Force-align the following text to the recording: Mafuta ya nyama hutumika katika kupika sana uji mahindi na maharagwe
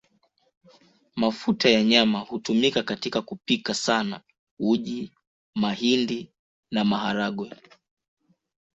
Mafuta 1.15 1.69
ya 1.69 1.83
nyama 1.83 2.19
hutumika 2.19 2.83
katika 2.83 3.21
kupika 3.21 3.73
sana 3.73 4.21
uji 4.59 5.11
mahindi 5.55 6.31
na 6.71 6.85
maharagwe 6.85 7.51